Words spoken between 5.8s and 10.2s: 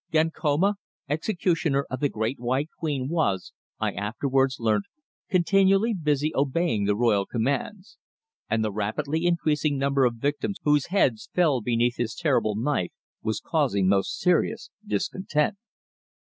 busy obeying the royal commands, and the rapidly increasing number of